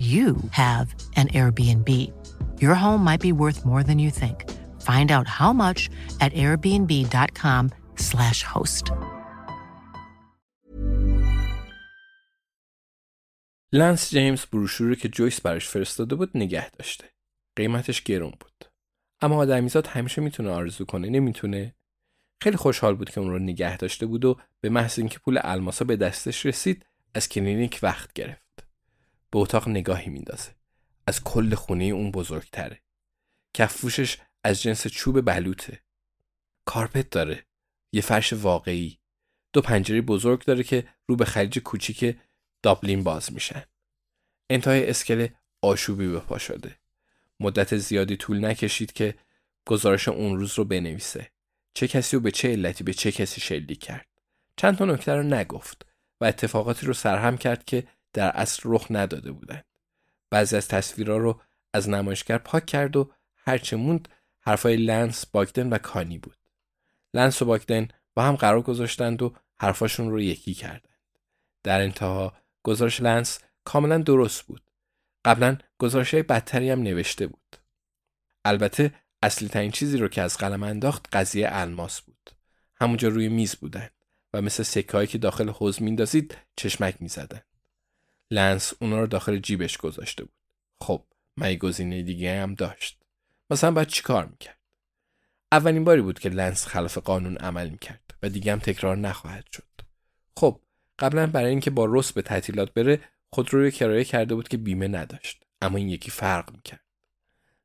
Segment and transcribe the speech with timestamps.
[0.00, 2.12] you have an Airbnb.
[2.62, 4.48] Your home might be worth more than you think.
[4.90, 5.88] Find out how much
[6.20, 8.92] at airbnb.com/slash host.
[13.72, 17.04] لنس جیمز بروشوری که جویس براش فرستاده بود نگه داشته.
[17.56, 18.64] قیمتش گرون بود.
[19.20, 21.74] اما آدمیزاد همیشه می‌تونه آرزو کنه نمی‌تونه؟
[22.42, 25.84] خیلی خوشحال بود که اون رو نگه داشته بود و به محض اینکه پول الماسا
[25.84, 28.49] به دستش رسید از کلینیک وقت گرفت.
[29.30, 30.54] به اتاق نگاهی میندازه.
[31.06, 32.82] از کل خونه اون بزرگتره.
[33.54, 35.82] کفوشش از جنس چوب بلوطه.
[36.64, 37.46] کارپت داره.
[37.92, 38.98] یه فرش واقعی.
[39.52, 42.16] دو پنجره بزرگ داره که رو به خلیج کوچیک
[42.62, 43.62] دابلین باز میشن.
[44.50, 46.76] انتهای اسکله آشوبی به پا شده.
[47.40, 49.14] مدت زیادی طول نکشید که
[49.66, 51.30] گزارش اون روز رو بنویسه.
[51.74, 54.06] چه کسی رو به چه علتی به چه کسی شلیک کرد.
[54.56, 55.86] چند تا نکته رو نگفت
[56.20, 59.64] و اتفاقاتی رو سرهم کرد که در اصل رخ نداده بودند.
[60.30, 61.40] بعضی از تصویرها رو
[61.72, 64.08] از نمایشگر پاک کرد و هرچه موند
[64.40, 66.36] حرفای لنس، باگدن و کانی بود.
[67.14, 70.98] لنس و باگدن با هم قرار گذاشتند و حرفاشون رو یکی کردند.
[71.62, 74.62] در انتها گزارش لنس کاملا درست بود.
[75.24, 77.56] قبلا گزارش بدتری هم نوشته بود.
[78.44, 82.30] البته اصلی ترین چیزی رو که از قلم انداخت قضیه الماس بود.
[82.74, 83.92] همونجا روی میز بودند
[84.32, 87.44] و مثل سکهایی که داخل حوز میندازید چشمک می‌زدند.
[88.30, 90.34] لنس اونا رو داخل جیبش گذاشته بود.
[90.80, 91.04] خب
[91.36, 93.02] من گزینه دیگه هم داشت.
[93.50, 94.58] مثلا باید چیکار می‌کرد؟
[95.52, 99.68] اولین باری بود که لنس خلاف قانون عمل می‌کرد و دیگه هم تکرار نخواهد شد.
[100.36, 100.60] خب
[100.98, 103.00] قبلا برای اینکه با رس به تعطیلات بره
[103.32, 106.84] خودروی کرایه کرده بود که بیمه نداشت اما این یکی فرق می‌کرد.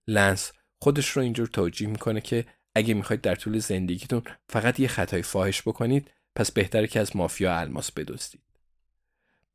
[0.08, 5.22] لنس خودش رو اینجور توجیه می‌کنه که اگه می‌خواید در طول زندگیتون فقط یه خطای
[5.22, 8.45] فاحش بکنید پس بهتره که از مافیا الماس بدزدید.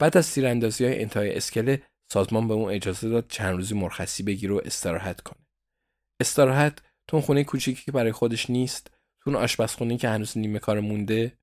[0.01, 4.55] بعد از تیراندازی های انتهای اسکله سازمان به اون اجازه داد چند روزی مرخصی بگیره
[4.55, 5.47] و استراحت کنه.
[6.21, 6.79] استراحت
[7.09, 8.91] تو خونه کوچیکی که برای خودش نیست،
[9.21, 11.39] تو اون آشپزخونه که هنوز نیمه کار مونده،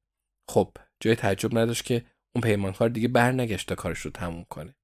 [0.50, 4.76] خب جای تعجب نداشت که اون پیمانکار دیگه برنگشت تا کارش رو تموم کنه.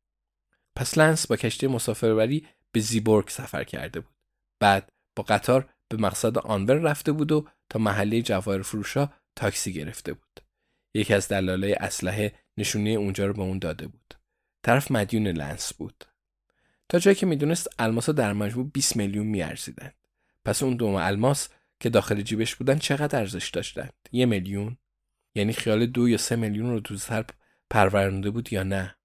[0.75, 4.15] پس لنس با کشتی مسافربری به زیبروگ سفر کرده بود.
[4.59, 10.13] بعد با قطار به مقصد آنور رفته بود و تا محله جواهر فروشا تاکسی گرفته
[10.13, 10.39] بود.
[10.95, 14.13] یکی از دلالای اسلحه نشونه اونجا رو به اون داده بود.
[14.63, 16.05] طرف مدیون لنس بود.
[16.89, 19.95] تا جایی که می‌دونست الماسا در مجموع 20 میلیون میارزیدند.
[20.45, 21.49] پس اون دوم الماس
[21.79, 24.77] که داخل جیبش بودن چقدر ارزش داشتند؟ یه میلیون؟
[25.35, 27.25] یعنی خیال دو یا سه میلیون رو تو سر
[27.69, 28.95] پرورنده بود یا نه؟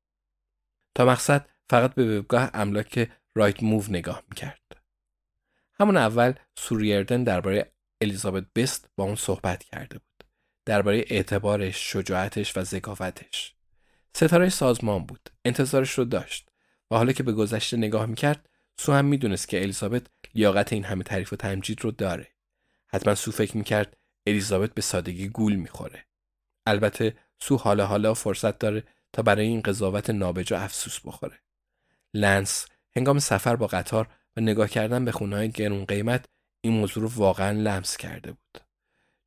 [0.95, 4.77] تا مقصد فقط به وبگاه املاک رایت موو نگاه می‌کرد.
[5.81, 10.18] همون اول سوریردن درباره الیزابت بست با اون صحبت کرده بود.
[10.69, 13.55] درباره اعتبارش، شجاعتش و ذکاوتش.
[14.15, 15.31] ستاره سازمان بود.
[15.45, 16.49] انتظارش رو داشت.
[16.91, 18.49] و حالا که به گذشته نگاه می‌کرد
[18.79, 22.29] سو هم می‌دونست که الیزابت لیاقت این همه تعریف و تمجید رو داره.
[22.87, 26.05] حتما سو فکر می‌کرد الیزابت به سادگی گول می‌خوره.
[26.67, 31.39] البته سو حالا حالا فرصت داره تا برای این قضاوت نابجا افسوس بخوره.
[32.15, 32.67] لنس
[32.97, 36.25] هنگام سفر با قطار و نگاه کردن به خونه های گرون قیمت
[36.61, 38.61] این موضوع رو واقعا لمس کرده بود.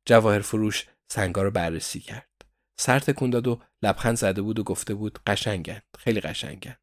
[0.06, 2.44] جواهر فروش سنگا رو بررسی کرد.
[2.78, 5.82] سر تکون داد و لبخند زده بود و گفته بود قشنگند.
[5.98, 6.80] خیلی قشنگند.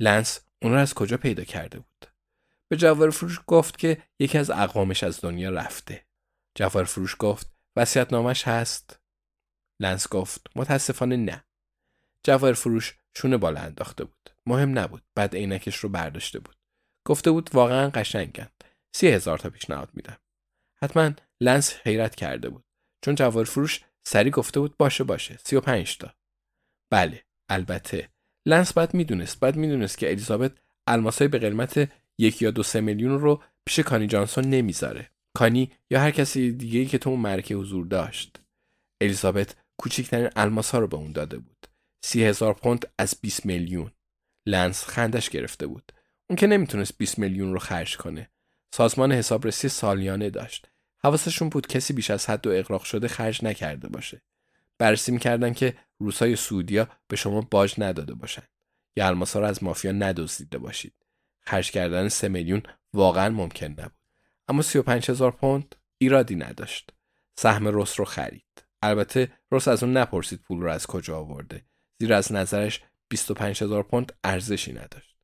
[0.00, 2.06] لنس اون رو از کجا پیدا کرده بود؟
[2.68, 6.06] به جوار فروش گفت که یکی از اقوامش از دنیا رفته.
[6.54, 9.00] جوار فروش گفت وسیعت نامش هست؟
[9.80, 11.44] لنس گفت متاسفانه نه.
[12.24, 14.30] جوار فروش شونه بالا انداخته بود.
[14.46, 16.56] مهم نبود بعد عینکش رو برداشته بود.
[17.06, 18.48] گفته بود واقعا قشنگن.
[18.94, 20.18] سی هزار تا پیشنهاد میدم.
[20.82, 21.10] حتما
[21.40, 22.64] لنس حیرت کرده بود.
[23.04, 25.38] چون جواهر فروش سری گفته بود باشه باشه.
[25.44, 26.14] سی و پنج تا.
[26.90, 28.08] بله البته.
[28.46, 30.52] لنس باید می‌دونست باید می‌دونست که الیزابت
[30.86, 35.10] الماسای به قیمت یک یا دو سه میلیون رو پیش کانی جانسون نمی‌ذاره.
[35.36, 38.40] کانی یا هر کسی دیگه که تو اون معرکه حضور داشت.
[39.00, 41.66] الیزابت کوچکترین الماس ها رو به اون داده بود.
[42.04, 43.90] سی هزار پوند از 20 میلیون.
[44.46, 45.92] لنس خندش گرفته بود.
[46.30, 48.30] اون که نمی‌تونست 20 میلیون رو خرج کنه.
[48.74, 50.73] سازمان حسابرسی سالیانه داشت.
[51.04, 54.22] حواسشون بود کسی بیش از حد و اقراق شده خرج نکرده باشه.
[54.78, 58.42] بررسی می‌کردن که روسای سعودیا به شما باج نداده باشن.
[58.96, 60.94] یا الماسا رو از مافیا ندزدیده باشید.
[61.40, 62.62] خرج کردن سه میلیون
[62.94, 63.92] واقعا ممکن نبود.
[64.48, 66.90] اما 35 هزار پوند ایرادی نداشت.
[67.36, 68.64] سهم رس رو خرید.
[68.82, 71.64] البته رس از اون نپرسید پول رو از کجا آورده.
[71.98, 75.16] زیرا از نظرش 25 هزار پوند ارزشی نداشت.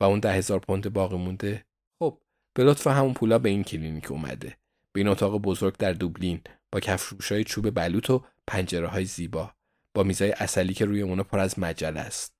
[0.00, 1.64] و اون ده هزار پوند باقی مونده
[1.98, 2.20] خب
[2.54, 4.56] به لطف همون پولا به این کلینیک اومده.
[4.92, 6.40] به این اتاق بزرگ در دوبلین
[6.72, 9.54] با کفشوشای چوب بلوط و پنجره های زیبا
[9.94, 12.36] با میزای اصلی که روی اونا پر از مجله است.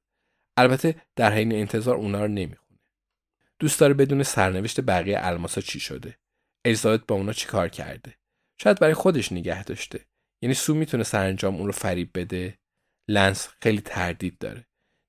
[0.56, 2.80] البته در حین انتظار اونا رو نمی‌خونه.
[3.58, 6.18] دوست داره بدون سرنوشت بقیه الماسا چی شده؟
[6.64, 8.14] الیزابت با اونا چیکار کرده؟
[8.60, 10.06] شاید برای خودش نگه داشته.
[10.42, 12.58] یعنی سو می‌تونه سرانجام اون رو فریب بده؟
[13.08, 14.66] لنس خیلی تردید داره.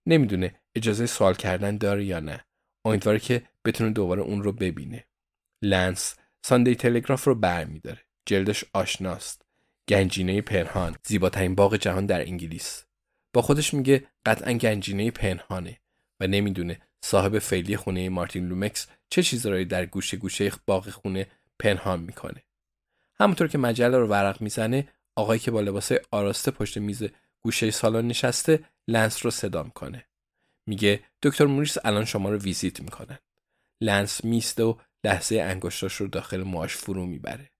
[0.07, 2.45] نمی‌دونه اجازه سوال کردن داره یا نه.
[2.85, 5.07] امیدواره که بتونه دوباره اون رو ببینه.
[5.63, 7.99] لنس ساندی تلگراف رو برمیداره.
[8.25, 9.41] جلدش آشناست.
[9.87, 10.95] گنجینه پنهان.
[11.03, 12.85] زیباترین باغ جهان در انگلیس.
[13.33, 15.77] با خودش میگه قطعا گنجینه پنهانه
[16.19, 21.27] و نمی‌دونه صاحب فعلی خونه مارتین لومکس چه چیزهایی در گوشه گوشه باغ خونه
[21.59, 22.43] پنهان می‌کنه.
[23.19, 27.03] همونطور که مجله رو ورق می‌زنه آقایی که با لباس آراسته پشت میز
[27.41, 30.05] گوشه سالن نشسته لنس رو صدا می‌کنه.
[30.65, 33.19] میگه دکتر موریس الان شما رو ویزیت می‌کنن.
[33.81, 37.51] لنس می‌ایسته و لحظه‌ای انگشتاش رو داخل موهاش فرو می‌بره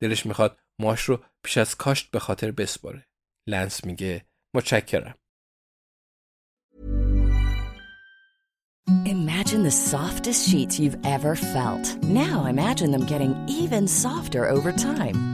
[0.00, 3.06] دلش می‌خواد موهاش رو پیش از کاشت به خاطر بسپاره
[3.48, 5.14] لنس میگه متشکرم
[9.06, 11.86] Imagine the softest sheets you've ever felt.
[12.02, 15.33] Now imagine them getting even softer over time.